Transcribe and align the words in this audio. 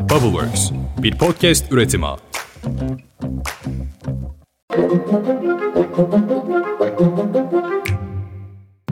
Bubbleworks, 0.00 0.70
bir 1.02 1.18
podcast 1.18 1.72
üretimi. 1.72 2.06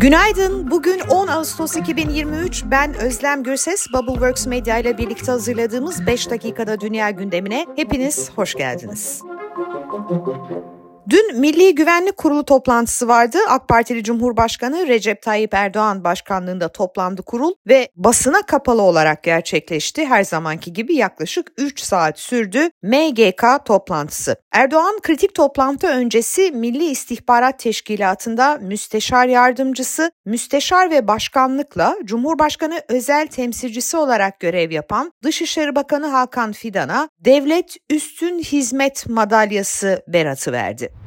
Günaydın. 0.01 0.71
Bugün 0.71 1.01
10 1.11 1.29
Ağustos 1.29 1.77
2023. 1.77 2.65
Ben 2.71 2.95
Özlem 2.95 3.43
Gürses. 3.43 3.87
Bubbleworks 3.93 4.47
Medya 4.47 4.79
ile 4.79 4.99
birlikte 4.99 5.33
hazırladığımız 5.33 6.07
5 6.07 6.31
dakikada 6.31 6.81
dünya 6.81 7.11
gündemine 7.11 7.67
hepiniz 7.77 8.31
hoş 8.37 8.55
geldiniz. 8.55 9.23
Dün 11.11 11.41
Milli 11.41 11.75
Güvenlik 11.75 12.17
Kurulu 12.17 12.45
toplantısı 12.45 13.09
vardı. 13.09 13.39
AK 13.49 13.69
Partili 13.69 14.03
Cumhurbaşkanı 14.05 14.87
Recep 14.87 15.23
Tayyip 15.23 15.55
Erdoğan 15.55 16.05
başkanlığında 16.05 16.69
toplandı 16.69 17.23
kurul 17.23 17.53
ve 17.69 17.89
basına 17.97 18.43
kapalı 18.43 18.83
olarak 18.83 19.23
gerçekleşti. 19.23 20.07
Her 20.07 20.25
zamanki 20.25 20.73
gibi 20.73 20.95
yaklaşık 20.95 21.53
3 21.57 21.81
saat 21.81 22.19
sürdü 22.19 22.71
MGK 22.83 23.45
toplantısı. 23.65 24.37
Erdoğan 24.53 25.01
kritik 25.03 25.35
toplantı 25.35 25.87
öncesi 25.87 26.51
Milli 26.51 26.85
İstihbarat 26.85 27.59
Teşkilatı'nda 27.59 28.59
müsteşar 28.61 29.27
yardımcısı, 29.27 30.11
müsteşar 30.27 30.91
ve 30.91 31.09
başkanlıkla 31.09 31.97
Cumhurbaşkanı 32.05 32.83
özel 32.89 33.27
temsilcisi 33.27 33.97
olarak 33.97 34.41
görev 34.41 34.71
yapan 34.71 35.13
Dışişleri 35.25 35.77
Bakanı 35.77 36.07
Hakan 36.07 36.53
Fidan'a 36.53 37.09
Devlet 37.21 37.77
Üstün 37.91 38.39
Hizmet 38.39 39.07
Madalyası 39.07 40.03
beratı 40.09 40.53
verdi. 40.53 40.98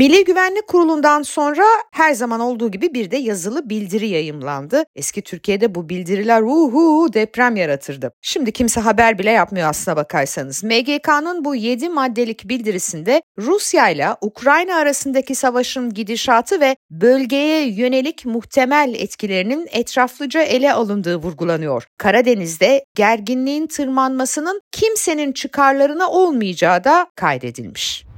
Milli 0.00 0.24
Güvenlik 0.24 0.66
Kurulu'ndan 0.66 1.22
sonra 1.22 1.64
her 1.92 2.12
zaman 2.14 2.40
olduğu 2.40 2.70
gibi 2.70 2.94
bir 2.94 3.10
de 3.10 3.16
yazılı 3.16 3.70
bildiri 3.70 4.08
yayımlandı. 4.08 4.84
Eski 4.96 5.22
Türkiye'de 5.22 5.74
bu 5.74 5.88
bildiriler 5.88 6.42
uhu 6.42 7.12
deprem 7.12 7.56
yaratırdı. 7.56 8.12
Şimdi 8.22 8.52
kimse 8.52 8.80
haber 8.80 9.18
bile 9.18 9.30
yapmıyor 9.30 9.68
aslına 9.68 9.96
bakarsanız. 9.96 10.64
MGK'nın 10.64 11.44
bu 11.44 11.54
7 11.54 11.88
maddelik 11.88 12.48
bildirisinde 12.48 13.22
Rusya 13.38 13.88
ile 13.88 14.08
Ukrayna 14.20 14.76
arasındaki 14.76 15.34
savaşın 15.34 15.94
gidişatı 15.94 16.60
ve 16.60 16.76
bölgeye 16.90 17.68
yönelik 17.70 18.24
muhtemel 18.24 18.94
etkilerinin 18.98 19.68
etraflıca 19.70 20.42
ele 20.42 20.72
alındığı 20.72 21.16
vurgulanıyor. 21.16 21.84
Karadeniz'de 21.98 22.84
gerginliğin 22.94 23.66
tırmanmasının 23.66 24.60
kimsenin 24.72 25.32
çıkarlarına 25.32 26.08
olmayacağı 26.08 26.84
da 26.84 27.06
kaydedilmiş. 27.16 28.09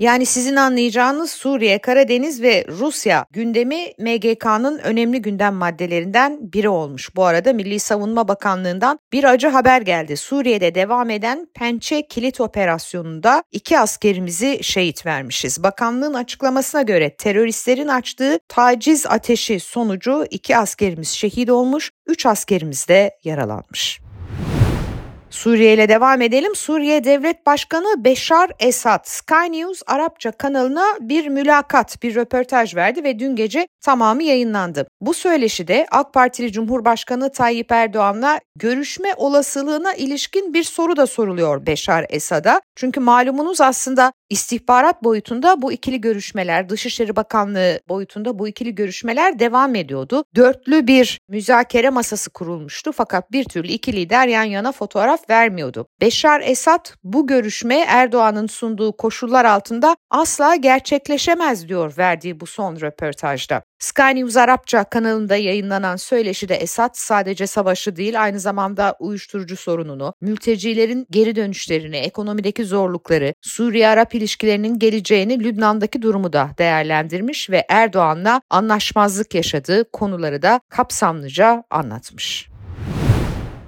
Yani 0.00 0.26
sizin 0.26 0.56
anlayacağınız 0.56 1.30
Suriye, 1.30 1.78
Karadeniz 1.78 2.42
ve 2.42 2.64
Rusya 2.68 3.26
gündemi 3.30 3.86
MGK'nın 3.98 4.78
önemli 4.78 5.22
gündem 5.22 5.54
maddelerinden 5.54 6.52
biri 6.52 6.68
olmuş. 6.68 7.16
Bu 7.16 7.24
arada 7.24 7.52
Milli 7.52 7.80
Savunma 7.80 8.28
Bakanlığı'ndan 8.28 8.98
bir 9.12 9.24
acı 9.24 9.48
haber 9.48 9.80
geldi. 9.80 10.16
Suriye'de 10.16 10.74
devam 10.74 11.10
eden 11.10 11.48
Pençe 11.54 12.06
Kilit 12.06 12.40
Operasyonu'nda 12.40 13.44
iki 13.52 13.78
askerimizi 13.78 14.58
şehit 14.62 15.06
vermişiz. 15.06 15.62
Bakanlığın 15.62 16.14
açıklamasına 16.14 16.82
göre 16.82 17.16
teröristlerin 17.16 17.88
açtığı 17.88 18.38
taciz 18.48 19.06
ateşi 19.06 19.60
sonucu 19.60 20.26
iki 20.30 20.56
askerimiz 20.56 21.08
şehit 21.08 21.50
olmuş, 21.50 21.90
üç 22.06 22.26
askerimiz 22.26 22.88
de 22.88 23.18
yaralanmış. 23.24 24.00
Suriye 25.40 25.74
ile 25.74 25.88
devam 25.88 26.22
edelim. 26.22 26.54
Suriye 26.54 27.04
Devlet 27.04 27.46
Başkanı 27.46 28.04
Beşar 28.04 28.50
Esad 28.58 29.00
Sky 29.04 29.34
News 29.34 29.82
Arapça 29.86 30.32
kanalına 30.32 30.84
bir 31.00 31.28
mülakat, 31.28 32.02
bir 32.02 32.14
röportaj 32.14 32.76
verdi 32.76 33.04
ve 33.04 33.18
dün 33.18 33.36
gece 33.36 33.68
tamamı 33.80 34.22
yayınlandı. 34.22 34.86
Bu 35.00 35.14
söyleşide 35.14 35.86
AK 35.90 36.14
Partili 36.14 36.52
Cumhurbaşkanı 36.52 37.32
Tayyip 37.32 37.72
Erdoğan'la 37.72 38.40
görüşme 38.56 39.14
olasılığına 39.16 39.94
ilişkin 39.94 40.54
bir 40.54 40.64
soru 40.64 40.96
da 40.96 41.06
soruluyor 41.06 41.66
Beşar 41.66 42.06
Esad'a. 42.10 42.60
Çünkü 42.76 43.00
malumunuz 43.00 43.60
aslında 43.60 44.12
istihbarat 44.30 45.04
boyutunda 45.04 45.62
bu 45.62 45.72
ikili 45.72 46.00
görüşmeler, 46.00 46.68
Dışişleri 46.68 47.16
Bakanlığı 47.16 47.80
boyutunda 47.88 48.38
bu 48.38 48.48
ikili 48.48 48.74
görüşmeler 48.74 49.38
devam 49.38 49.74
ediyordu. 49.74 50.24
Dörtlü 50.36 50.86
bir 50.86 51.20
müzakere 51.28 51.90
masası 51.90 52.30
kurulmuştu 52.30 52.92
fakat 52.92 53.32
bir 53.32 53.44
türlü 53.44 53.68
iki 53.68 53.92
lider 53.92 54.28
yan 54.28 54.44
yana 54.44 54.72
fotoğraf 54.72 55.29
vermiyordu. 55.30 55.86
Beşar 56.00 56.40
Esad 56.44 56.88
bu 57.04 57.26
görüşme 57.26 57.84
Erdoğan'ın 57.88 58.46
sunduğu 58.46 58.96
koşullar 58.96 59.44
altında 59.44 59.96
asla 60.10 60.56
gerçekleşemez 60.56 61.68
diyor 61.68 61.94
verdiği 61.98 62.40
bu 62.40 62.46
son 62.46 62.80
röportajda. 62.80 63.62
Sky 63.78 64.02
News 64.02 64.36
Arapça 64.36 64.84
kanalında 64.84 65.36
yayınlanan 65.36 65.96
söyleşide 65.96 66.54
Esad 66.54 66.90
sadece 66.92 67.46
savaşı 67.46 67.96
değil 67.96 68.22
aynı 68.22 68.40
zamanda 68.40 68.96
uyuşturucu 69.00 69.56
sorununu, 69.56 70.14
mültecilerin 70.20 71.06
geri 71.10 71.36
dönüşlerini, 71.36 71.96
ekonomideki 71.96 72.64
zorlukları, 72.64 73.34
Suriye-Arap 73.42 74.14
ilişkilerinin 74.14 74.78
geleceğini, 74.78 75.44
Lübnan'daki 75.44 76.02
durumu 76.02 76.32
da 76.32 76.50
değerlendirmiş 76.58 77.50
ve 77.50 77.66
Erdoğan'la 77.68 78.40
anlaşmazlık 78.50 79.34
yaşadığı 79.34 79.90
konuları 79.90 80.42
da 80.42 80.60
kapsamlıca 80.68 81.64
anlatmış. 81.70 82.49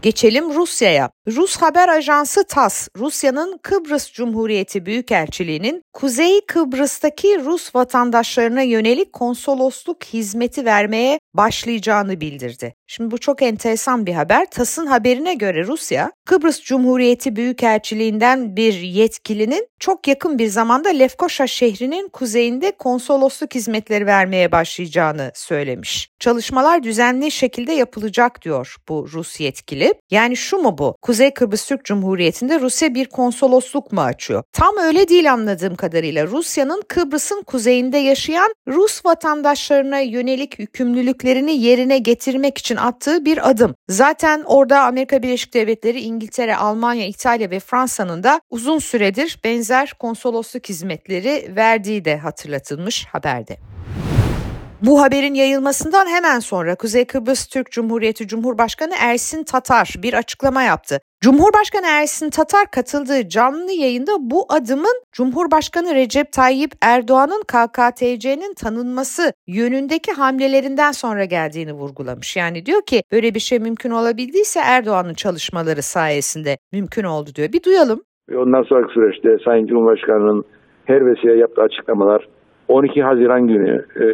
Geçelim 0.03 0.55
Rusya'ya. 0.55 1.11
Rus 1.29 1.57
haber 1.57 1.89
ajansı 1.89 2.45
TASS, 2.45 2.89
Rusya'nın 2.97 3.59
Kıbrıs 3.63 4.13
Cumhuriyeti 4.13 4.87
Büyükelçiliği'nin 4.87 5.83
Kuzey 5.93 6.41
Kıbrıs'taki 6.47 7.41
Rus 7.45 7.75
vatandaşlarına 7.75 8.63
yönelik 8.63 9.13
konsolosluk 9.13 10.05
hizmeti 10.05 10.65
vermeye 10.65 11.21
başlayacağını 11.35 12.21
bildirdi. 12.21 12.75
Şimdi 12.95 13.11
bu 13.11 13.19
çok 13.19 13.43
enteresan 13.43 14.07
bir 14.07 14.13
haber. 14.13 14.51
TAS'ın 14.51 14.87
haberine 14.87 15.35
göre 15.35 15.67
Rusya, 15.67 16.13
Kıbrıs 16.25 16.63
Cumhuriyeti 16.63 17.37
Büyükelçiliğinden 17.37 18.57
bir 18.57 18.75
yetkilinin 18.75 19.69
çok 19.79 20.09
yakın 20.09 20.39
bir 20.39 20.47
zamanda 20.47 20.89
Lefkoşa 20.89 21.47
şehrinin 21.47 22.09
kuzeyinde 22.09 22.73
konsolosluk 22.79 23.55
hizmetleri 23.55 24.07
vermeye 24.07 24.53
başlayacağını 24.53 25.33
söylemiş. 25.35 26.09
Çalışmalar 26.21 26.83
düzenli 26.83 27.31
şekilde 27.31 27.73
yapılacak 27.73 28.43
diyor 28.43 28.77
bu 28.89 29.09
Rus 29.13 29.41
yetkili. 29.41 29.95
Yani 30.11 30.37
şu 30.37 30.57
mu 30.57 30.79
bu? 30.79 30.97
Kuzey 31.03 31.35
Kıbrıs 31.35 31.67
Türk 31.67 31.85
Cumhuriyeti'nde 31.85 32.61
Rusya 32.61 32.95
bir 32.95 33.07
konsolosluk 33.07 33.93
mu 33.93 34.01
açıyor? 34.01 34.43
Tam 34.53 34.77
öyle 34.77 35.09
değil 35.09 35.33
anladığım 35.33 35.77
kadarıyla. 35.77 36.27
Rusya'nın 36.27 36.83
Kıbrıs'ın 36.89 37.43
kuzeyinde 37.43 37.99
yaşayan 37.99 38.55
Rus 38.69 39.05
vatandaşlarına 39.05 39.99
yönelik 39.99 40.59
yükümlülüklerini 40.59 41.57
yerine 41.57 41.99
getirmek 41.99 42.59
için 42.59 42.77
attığı 42.83 43.25
bir 43.25 43.51
adım. 43.51 43.75
Zaten 43.89 44.43
orada 44.47 44.83
Amerika 44.83 45.23
Birleşik 45.23 45.55
Devletleri, 45.55 46.01
İngiltere, 46.01 46.57
Almanya, 46.57 47.07
İtalya 47.07 47.51
ve 47.51 47.61
Fransa'nın 47.61 48.23
da 48.23 48.41
uzun 48.51 48.79
süredir 48.79 49.39
benzer 49.45 49.93
konsolosluk 49.99 50.69
hizmetleri 50.69 51.53
verdiği 51.57 52.05
de 52.05 52.17
hatırlatılmış 52.17 53.07
haberde. 53.07 53.59
Bu 54.87 55.03
haberin 55.03 55.35
yayılmasından 55.35 56.07
hemen 56.07 56.39
sonra 56.39 56.75
Kuzey 56.75 57.05
Kıbrıs 57.05 57.47
Türk 57.47 57.71
Cumhuriyeti 57.71 58.27
Cumhurbaşkanı 58.29 58.93
Ersin 59.01 59.45
Tatar 59.45 59.95
bir 60.03 60.15
açıklama 60.15 60.63
yaptı. 60.63 60.99
Cumhurbaşkanı 61.21 61.87
Ersin 61.87 62.31
Tatar 62.31 62.71
katıldığı 62.71 63.29
canlı 63.29 63.73
yayında 63.73 64.13
bu 64.21 64.47
adımın 64.49 65.03
Cumhurbaşkanı 65.13 65.95
Recep 65.95 66.33
Tayyip 66.33 66.71
Erdoğan'ın 66.83 67.43
KKTC'nin 67.43 68.55
tanınması 68.55 69.33
yönündeki 69.47 70.13
hamlelerinden 70.13 70.93
sonra 70.93 71.25
geldiğini 71.25 71.73
vurgulamış. 71.73 72.37
Yani 72.37 72.67
diyor 72.67 72.83
ki 72.87 73.03
böyle 73.13 73.35
bir 73.35 73.41
şey 73.41 73.59
mümkün 73.59 73.91
olabildiyse 73.91 74.61
Erdoğan'ın 74.65 75.15
çalışmaları 75.15 75.83
sayesinde 75.83 76.57
mümkün 76.73 77.05
oldu 77.05 77.31
diyor. 77.35 77.53
Bir 77.53 77.63
duyalım. 77.63 78.01
Ondan 78.37 78.63
sonraki 78.63 78.93
süreçte 78.95 79.45
Sayın 79.45 79.67
Cumhurbaşkanı'nın 79.67 80.45
her 80.85 81.07
vesile 81.07 81.39
yaptığı 81.39 81.63
açıklamalar 81.63 82.29
12 82.73 83.03
Haziran 83.03 83.47
günü 83.47 83.85
e, 84.01 84.05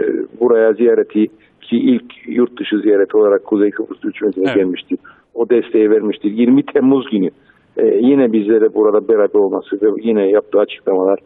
buraya 0.41 0.73
ziyareti 0.73 1.27
ki 1.61 1.77
ilk 1.77 2.05
yurt 2.27 2.61
dışı 2.61 2.79
ziyareti 2.79 3.17
olarak 3.17 3.45
Kuzey 3.45 3.71
Kıbrıs 3.71 4.01
Türk 4.01 4.39
evet. 4.39 4.55
gelmişti. 4.55 4.97
O 5.35 5.51
desteği 5.51 5.91
vermiştir. 5.91 6.31
20 6.31 6.63
Temmuz 6.63 7.11
günü 7.11 7.31
e, 7.77 7.87
yine 7.87 8.33
bizlere 8.33 8.75
burada 8.75 9.09
beraber 9.09 9.41
olması 9.41 9.77
ve 9.83 9.87
yine 10.03 10.31
yaptığı 10.31 10.59
açıklamalar 10.59 11.19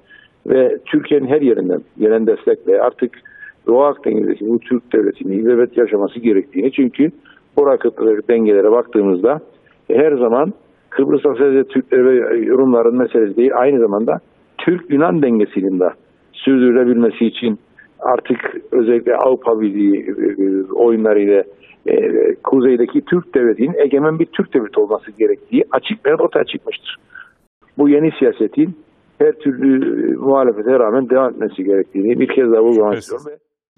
ve 0.46 0.78
Türkiye'nin 0.86 1.26
her 1.26 1.40
yerinden 1.40 1.80
gelen 1.98 2.26
destekle 2.26 2.80
artık 2.80 3.12
Doğu 3.66 3.82
Akdeniz'deki 3.82 4.46
bu 4.48 4.58
Türk 4.58 4.92
devletinin 4.92 5.38
ilbebet 5.38 5.76
yaşaması 5.76 6.20
gerektiğini 6.20 6.72
çünkü 6.72 7.10
bırakıtları 7.58 8.28
dengelere 8.28 8.70
baktığımızda 8.70 9.40
e, 9.90 9.98
her 9.98 10.12
zaman 10.12 10.52
Kıbrıs 10.90 11.22
sadece 11.22 11.64
Türkleri 11.64 12.04
ve 12.04 12.46
Rumların 12.46 12.96
meselesi 12.96 13.36
değil 13.36 13.50
aynı 13.54 13.80
zamanda 13.80 14.18
Türk-Yunan 14.58 15.22
dengesinin 15.22 15.80
de 15.80 15.88
sürdürülebilmesi 16.44 17.26
için 17.26 17.58
artık 18.00 18.38
özellikle 18.72 19.16
Avrupa 19.16 19.60
Birliği 19.60 19.96
e, 19.96 20.42
e, 20.42 20.72
oyunlarıyla 20.72 21.44
e, 21.86 21.94
kuzeydeki 22.44 23.00
Türk 23.04 23.34
devletinin 23.34 23.84
egemen 23.84 24.18
bir 24.18 24.26
Türk 24.26 24.54
devleti 24.54 24.80
olması 24.80 25.10
gerektiği 25.10 25.64
açık 25.70 26.06
ve 26.06 26.14
ortaya 26.14 26.44
çıkmıştır. 26.44 26.96
Bu 27.78 27.88
yeni 27.88 28.10
siyasetin 28.18 28.76
her 29.18 29.32
türlü 29.32 30.16
muhalefete 30.16 30.70
rağmen 30.70 31.10
devam 31.10 31.30
etmesi 31.34 31.64
gerektiğini 31.64 32.20
bir 32.20 32.28
kez 32.28 32.52
daha 32.52 32.62
vurgulamak 32.62 32.98
istiyorum. 32.98 33.26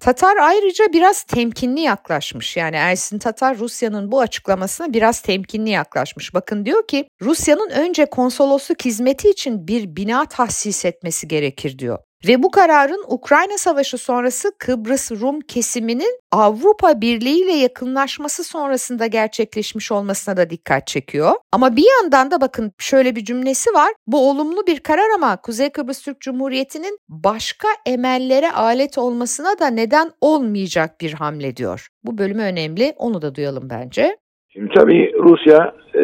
Tatar 0.00 0.37
ayrıca 0.40 0.84
biraz 0.93 1.22
temkinli 1.22 1.81
yaklaşmış. 1.81 2.56
Yani 2.56 2.76
Ersin 2.76 3.19
Tatar 3.19 3.58
Rusya'nın 3.58 4.12
bu 4.12 4.20
açıklamasına 4.20 4.93
biraz 4.93 5.22
temkinli 5.22 5.70
yaklaşmış. 5.70 6.34
Bakın 6.34 6.64
diyor 6.64 6.87
ki 6.87 7.05
Rusya'nın 7.22 7.70
önce 7.87 8.06
konsolosluk 8.06 8.84
hizmeti 8.84 9.28
için 9.31 9.69
bir 9.69 9.96
bina 9.96 10.25
tahsis 10.25 10.84
etmesi 10.84 11.28
gerekir 11.28 11.78
diyor. 11.78 11.99
Ve 12.29 12.43
bu 12.43 12.50
kararın 12.50 13.05
Ukrayna 13.09 13.59
Savaşı 13.59 13.99
sonrası 13.99 14.49
Kıbrıs 14.59 15.12
Rum 15.12 15.41
kesiminin 15.41 16.21
Avrupa 16.32 17.00
Birliği 17.00 17.44
ile 17.44 17.53
yakınlaşması 17.53 18.44
sonrasında 18.44 19.06
gerçekleşmiş 19.06 19.93
olmasına 19.93 20.37
da 20.37 20.50
dikkat 20.50 20.87
çekiyor. 20.87 21.32
Ama 21.53 21.76
bir 21.76 21.87
yandan 22.03 22.31
da 22.31 22.41
bakın 22.41 22.73
şöyle 22.79 23.17
bir 23.17 23.25
cümlesi 23.25 23.71
var. 23.71 23.88
Bu 24.06 24.31
olumlu 24.31 24.67
bir 24.67 24.81
karar 24.81 25.11
ama 25.17 25.37
Kuzey 25.37 25.71
Kıbrıs 25.71 26.03
Türk 26.05 26.21
Cumhuriyeti'nin 26.21 26.99
başka 27.09 27.69
emellere 27.87 28.50
alet 28.50 28.99
olmasına 28.99 29.59
da 29.61 29.67
neden 29.67 30.11
olmayacak 30.20 30.91
bir 31.00 31.12
hamle 31.12 31.56
diyor. 31.56 31.88
Bu 32.05 32.19
bölümü 32.19 32.43
önemli. 32.43 32.93
Onu 32.97 33.23
da 33.23 33.35
duyalım 33.35 33.69
bence. 33.70 34.17
Şimdi 34.49 34.70
tabii 34.75 35.12
Rusya 35.19 35.75
e, 35.94 36.03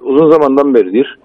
uzun 0.00 0.30
zamandan 0.30 0.74
beridir 0.74 1.18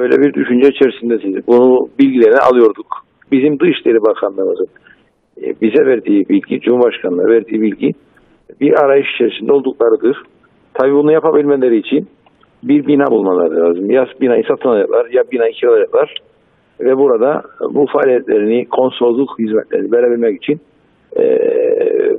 böyle 0.00 0.16
bir 0.22 0.34
düşünce 0.34 0.68
içerisindesiniz. 0.68 1.46
Bunu 1.46 1.88
bilgilerini 1.98 2.40
alıyorduk. 2.50 2.86
Bizim 3.32 3.60
Dışişleri 3.60 4.02
Bakanlığımızın 4.02 4.66
e, 5.42 5.60
bize 5.60 5.86
verdiği 5.86 6.28
bilgi, 6.28 6.60
Cumhurbaşkanı'na 6.60 7.28
verdiği 7.28 7.62
bilgi 7.62 7.90
bir 8.60 8.84
arayış 8.84 9.06
içerisinde 9.14 9.52
olduklarıdır. 9.52 10.22
Tabii 10.74 10.92
bunu 10.92 11.12
yapabilmeleri 11.12 11.76
için 11.78 12.08
bir 12.62 12.86
bina 12.86 13.06
bulmaları 13.06 13.56
lazım. 13.56 13.90
Ya 13.90 14.06
binayı 14.20 14.44
satın 14.48 14.68
alacaklar 14.68 15.06
ya 15.10 15.22
binayı 15.32 15.52
kiralayacaklar 15.52 16.14
ve 16.80 16.96
burada 16.96 17.42
bu 17.60 17.86
faaliyetlerini, 17.92 18.66
konsolosluk 18.66 19.38
hizmetlerini 19.38 19.92
verebilmek 19.92 20.36
için 20.42 20.60
e, 21.16 21.24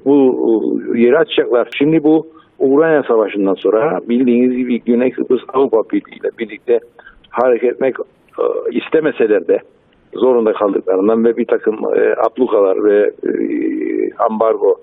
bu 0.06 0.16
yeri 0.96 1.18
açacaklar. 1.18 1.68
Şimdi 1.78 2.04
bu 2.04 2.28
Ukrayna 2.60 3.04
Savaşı'ndan 3.04 3.54
sonra 3.54 4.00
bildiğiniz 4.10 4.58
gibi 4.58 4.80
Güney 4.80 5.12
Kıbrıs 5.12 5.42
Avrupa 5.54 5.78
Birliği 5.92 6.20
ile 6.20 6.30
birlikte 6.40 6.80
hareket 7.32 7.74
etmek 7.74 7.96
e, 8.40 8.44
istemeseler 8.72 9.48
de 9.48 9.60
zorunda 10.14 10.54
kaldıklarından 10.54 11.26
ve 11.26 11.38
bir 11.38 11.46
takım 11.46 11.76
e, 11.76 12.16
ablukalar 12.28 12.84
ve 12.84 13.12
e, 13.24 13.34
ambargo 14.20 14.76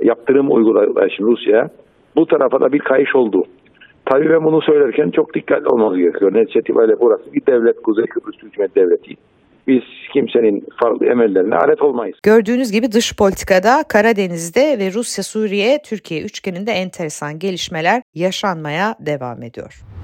yaptırım 0.00 0.52
uyguladılar 0.52 1.12
şimdi 1.16 1.30
Rusya. 1.30 1.70
Bu 2.16 2.26
tarafa 2.26 2.60
da 2.60 2.72
bir 2.72 2.78
kayış 2.78 3.16
oldu. 3.16 3.44
Tabii 4.04 4.30
ben 4.30 4.44
bunu 4.44 4.62
söylerken 4.62 5.10
çok 5.10 5.34
dikkatli 5.34 5.68
olmamız 5.68 5.98
gerekiyor. 5.98 6.34
Netice 6.34 6.60
itibariyle 6.60 7.00
burası 7.00 7.32
bir 7.32 7.46
devlet, 7.46 7.82
Kuzey 7.82 8.06
Kıbrıs 8.06 8.42
Hükümet 8.42 8.76
Devleti. 8.76 9.14
Biz 9.66 9.82
kimsenin 10.12 10.64
farklı 10.80 11.06
emellerine 11.06 11.56
alet 11.56 11.82
olmayız. 11.82 12.18
Gördüğünüz 12.22 12.72
gibi 12.72 12.92
dış 12.92 13.16
politikada 13.16 13.82
Karadeniz'de 13.88 14.78
ve 14.78 14.92
Rusya-Suriye, 14.92 15.78
Türkiye 15.84 16.22
üçgeninde 16.22 16.72
enteresan 16.72 17.38
gelişmeler 17.38 18.02
yaşanmaya 18.14 18.94
devam 19.00 19.42
ediyor. 19.42 19.95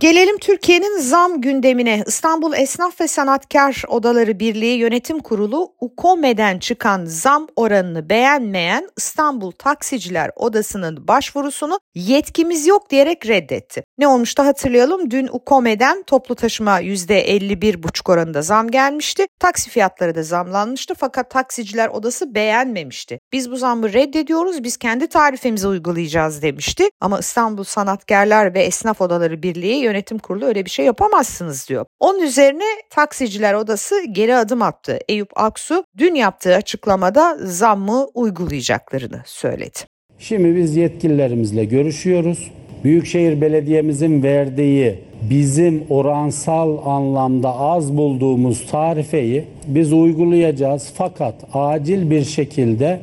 Gelelim 0.00 0.38
Türkiye'nin 0.38 0.98
zam 0.98 1.40
gündemine. 1.40 2.02
İstanbul 2.06 2.52
Esnaf 2.52 3.00
ve 3.00 3.08
Sanatkar 3.08 3.82
Odaları 3.88 4.40
Birliği 4.40 4.78
Yönetim 4.78 5.18
Kurulu 5.18 5.74
UKOME'den 5.80 6.58
çıkan 6.58 7.04
zam 7.04 7.46
oranını 7.56 8.08
beğenmeyen 8.08 8.88
İstanbul 8.96 9.50
Taksiciler 9.50 10.30
Odası'nın 10.36 11.08
başvurusunu 11.08 11.80
yetkimiz 11.94 12.66
yok 12.66 12.90
diyerek 12.90 13.26
reddetti. 13.26 13.82
Ne 13.98 14.08
olmuştu 14.08 14.42
hatırlayalım. 14.42 15.10
Dün 15.10 15.28
UKOME'den 15.32 16.02
toplu 16.02 16.34
taşıma 16.34 16.80
%51,5 16.80 18.12
oranında 18.12 18.42
zam 18.42 18.68
gelmişti. 18.68 19.26
Taksi 19.40 19.70
fiyatları 19.70 20.14
da 20.14 20.22
zamlanmıştı 20.22 20.94
fakat 20.94 21.30
Taksiciler 21.30 21.88
Odası 21.88 22.34
beğenmemişti. 22.34 23.18
Biz 23.32 23.50
bu 23.50 23.56
zammı 23.56 23.92
reddediyoruz, 23.92 24.64
biz 24.64 24.76
kendi 24.76 25.06
tarifemizi 25.06 25.68
uygulayacağız 25.68 26.42
demişti. 26.42 26.88
Ama 27.00 27.18
İstanbul 27.18 27.64
Sanatkarlar 27.64 28.54
ve 28.54 28.62
Esnaf 28.62 29.00
Odaları 29.00 29.42
Birliği 29.42 29.89
yönetim 29.90 30.18
kurulu 30.18 30.44
öyle 30.44 30.64
bir 30.64 30.70
şey 30.70 30.86
yapamazsınız 30.86 31.68
diyor. 31.68 31.86
Onun 32.00 32.22
üzerine 32.22 32.64
taksiciler 32.90 33.54
odası 33.54 34.04
geri 34.12 34.36
adım 34.36 34.62
attı. 34.62 34.98
Eyüp 35.08 35.30
Aksu 35.36 35.84
dün 35.98 36.14
yaptığı 36.14 36.54
açıklamada 36.54 37.38
zammı 37.44 38.06
uygulayacaklarını 38.14 39.22
söyledi. 39.24 39.78
Şimdi 40.18 40.56
biz 40.56 40.76
yetkililerimizle 40.76 41.64
görüşüyoruz. 41.64 42.50
Büyükşehir 42.84 43.40
Belediye'mizin 43.40 44.22
verdiği 44.22 44.98
bizim 45.30 45.84
oransal 45.88 46.78
anlamda 46.86 47.58
az 47.58 47.96
bulduğumuz 47.96 48.66
tarifeyi 48.66 49.44
biz 49.66 49.92
uygulayacağız. 49.92 50.92
Fakat 50.94 51.34
acil 51.54 52.10
bir 52.10 52.24
şekilde 52.24 53.00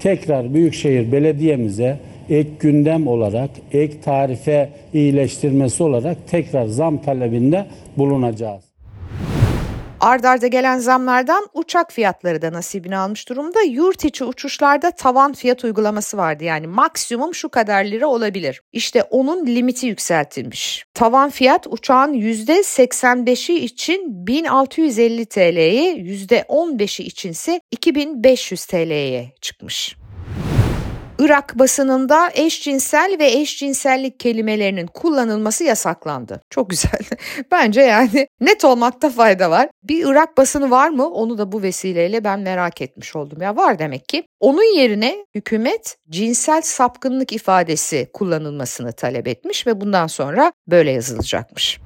tekrar 0.00 0.54
Büyükşehir 0.54 1.12
Belediye'mize 1.12 1.98
ek 2.30 2.50
gündem 2.60 3.06
olarak, 3.06 3.50
ek 3.72 4.00
tarife 4.00 4.70
iyileştirmesi 4.92 5.82
olarak 5.82 6.28
tekrar 6.28 6.66
zam 6.66 7.02
talebinde 7.02 7.66
bulunacağız. 7.96 8.66
Ardarda 10.00 10.46
gelen 10.46 10.78
zamlardan 10.78 11.46
uçak 11.54 11.92
fiyatları 11.92 12.42
da 12.42 12.52
nasibini 12.52 12.96
almış 12.96 13.28
durumda. 13.28 13.62
Yurt 13.62 14.04
içi 14.04 14.24
uçuşlarda 14.24 14.90
tavan 14.90 15.32
fiyat 15.32 15.64
uygulaması 15.64 16.16
vardı. 16.16 16.44
Yani 16.44 16.66
maksimum 16.66 17.34
şu 17.34 17.48
kadar 17.48 17.84
lira 17.84 18.06
olabilir. 18.06 18.62
İşte 18.72 19.02
onun 19.02 19.46
limiti 19.46 19.86
yükseltilmiş. 19.86 20.84
Tavan 20.94 21.30
fiyat 21.30 21.66
uçağın 21.66 22.14
%85'i 22.14 23.54
için 23.54 24.26
1650 24.26 25.26
TL'ye, 25.26 25.96
%15'i 25.96 27.04
içinse 27.04 27.60
2500 27.70 28.66
TL'ye 28.66 29.32
çıkmış. 29.40 29.96
Irak 31.18 31.58
basınında 31.58 32.30
eşcinsel 32.34 33.16
ve 33.18 33.30
eşcinsellik 33.30 34.20
kelimelerinin 34.20 34.86
kullanılması 34.86 35.64
yasaklandı. 35.64 36.42
Çok 36.50 36.70
güzel. 36.70 37.00
Bence 37.50 37.80
yani 37.80 38.28
net 38.40 38.64
olmakta 38.64 39.10
fayda 39.10 39.50
var. 39.50 39.68
Bir 39.82 40.06
Irak 40.06 40.36
basını 40.36 40.70
var 40.70 40.88
mı? 40.88 41.10
Onu 41.10 41.38
da 41.38 41.52
bu 41.52 41.62
vesileyle 41.62 42.24
ben 42.24 42.40
merak 42.40 42.82
etmiş 42.82 43.16
oldum. 43.16 43.42
Ya 43.42 43.56
var 43.56 43.78
demek 43.78 44.08
ki. 44.08 44.24
Onun 44.40 44.76
yerine 44.76 45.26
hükümet 45.34 45.96
cinsel 46.10 46.62
sapkınlık 46.62 47.32
ifadesi 47.32 48.10
kullanılmasını 48.12 48.92
talep 48.92 49.28
etmiş 49.28 49.66
ve 49.66 49.80
bundan 49.80 50.06
sonra 50.06 50.52
böyle 50.68 50.90
yazılacakmış. 50.90 51.80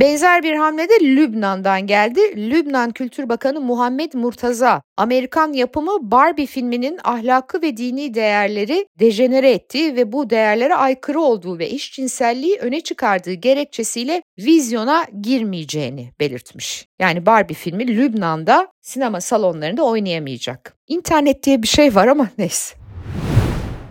Benzer 0.00 0.42
bir 0.42 0.54
hamle 0.54 0.88
de 0.88 1.00
Lübnan'dan 1.02 1.86
geldi. 1.86 2.20
Lübnan 2.50 2.90
Kültür 2.90 3.28
Bakanı 3.28 3.60
Muhammed 3.60 4.12
Murtaza, 4.12 4.82
Amerikan 4.96 5.52
yapımı 5.52 5.98
Barbie 6.00 6.46
filminin 6.46 6.98
ahlakı 7.04 7.62
ve 7.62 7.76
dini 7.76 8.14
değerleri 8.14 8.86
dejenere 8.98 9.50
ettiği 9.50 9.96
ve 9.96 10.12
bu 10.12 10.30
değerlere 10.30 10.74
aykırı 10.74 11.20
olduğu 11.20 11.58
ve 11.58 11.66
eşcinselliği 11.66 12.58
öne 12.58 12.80
çıkardığı 12.80 13.32
gerekçesiyle 13.32 14.22
vizyona 14.38 15.06
girmeyeceğini 15.22 16.12
belirtmiş. 16.20 16.86
Yani 16.98 17.26
Barbie 17.26 17.56
filmi 17.56 17.96
Lübnan'da 17.96 18.68
sinema 18.82 19.20
salonlarında 19.20 19.84
oynayamayacak. 19.84 20.76
İnternet 20.88 21.42
diye 21.42 21.62
bir 21.62 21.68
şey 21.68 21.94
var 21.94 22.06
ama 22.06 22.28
neyse. 22.38 22.85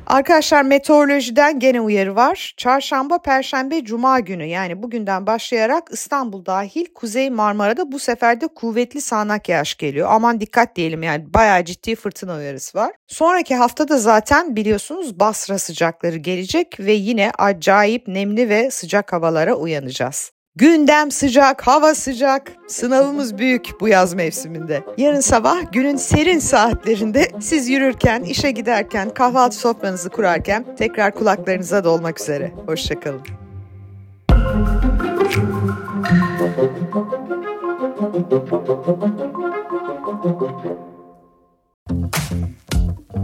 Arkadaşlar 0.08 0.62
meteorolojiden 0.64 1.60
gene 1.60 1.82
uyarı 1.82 2.16
var. 2.16 2.54
Çarşamba, 2.58 3.18
Perşembe, 3.18 3.84
Cuma 3.84 4.20
günü 4.20 4.46
yani 4.46 4.84
bugünden 4.84 5.28
başlayarak 5.28 5.90
İstanbul 5.92 6.46
dahil 6.46 6.86
Kuzey 6.94 7.30
Marmara'da 7.30 7.92
bu 7.92 8.00
sefer 8.00 8.42
de 8.42 8.48
kuvvetli 8.48 9.02
sağanak 9.02 9.50
yağış 9.50 9.76
geliyor. 9.78 10.08
Aman 10.12 10.40
dikkat 10.42 10.76
diyelim 10.76 11.04
yani 11.04 11.34
bayağı 11.34 11.66
ciddi 11.66 11.96
fırtına 11.96 12.36
uyarısı 12.36 12.78
var. 12.78 12.92
Sonraki 13.08 13.56
haftada 13.56 13.98
zaten 13.98 14.56
biliyorsunuz 14.56 15.20
Basra 15.20 15.60
sıcakları 15.60 16.18
gelecek 16.18 16.80
ve 16.80 16.94
yine 16.94 17.32
acayip 17.38 18.08
nemli 18.08 18.50
ve 18.50 18.72
sıcak 18.72 19.14
havalara 19.14 19.56
uyanacağız. 19.56 20.35
Gündem 20.58 21.12
sıcak, 21.12 21.68
hava 21.68 21.96
sıcak. 21.96 22.52
Sınavımız 22.68 23.38
büyük 23.38 23.70
bu 23.80 23.88
yaz 23.88 24.14
mevsiminde. 24.14 24.84
Yarın 24.98 25.20
sabah 25.20 25.72
günün 25.72 25.98
serin 25.98 26.40
saatlerinde 26.40 27.32
siz 27.40 27.70
yürürken, 27.70 28.24
işe 28.24 28.52
giderken, 28.52 29.10
kahvaltı 29.10 29.58
sofranızı 29.58 30.10
kurarken 30.10 30.66
tekrar 30.78 31.16
kulaklarınıza 31.16 31.84
dolmak 31.84 32.22
üzere. 32.22 32.52
Hoşçakalın. 32.66 33.22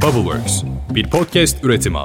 Bubbleworks 0.02 0.64
bir 0.96 1.10
podcast 1.10 1.64
üretimi. 1.64 1.98